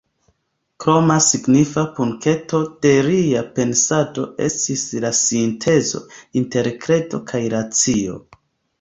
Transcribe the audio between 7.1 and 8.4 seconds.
kaj racio.